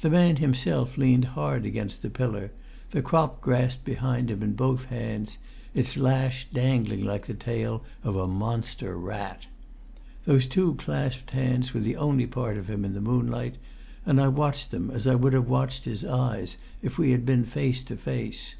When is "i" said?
14.22-14.28, 15.06-15.16